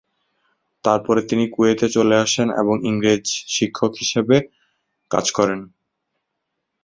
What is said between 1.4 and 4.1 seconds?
কুয়েতে চলে আসেন এবং ইংরেজ শিক্ষক